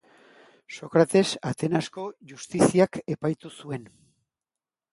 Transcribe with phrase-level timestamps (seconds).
[0.77, 3.87] Sokrates Atenasko Justiziak epaitu zuen.